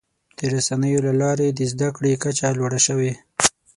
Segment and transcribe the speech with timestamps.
[0.37, 3.11] د رسنیو له لارې د زدهکړې کچه لوړه شوې.